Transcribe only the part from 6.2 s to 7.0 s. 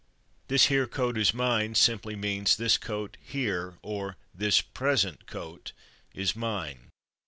mine."